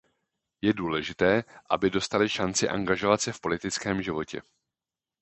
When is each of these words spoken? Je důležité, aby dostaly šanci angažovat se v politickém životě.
Je 0.61 0.73
důležité, 0.73 1.43
aby 1.69 1.89
dostaly 1.89 2.29
šanci 2.29 2.69
angažovat 2.69 3.21
se 3.21 3.31
v 3.33 3.39
politickém 3.41 4.01
životě. 4.01 4.41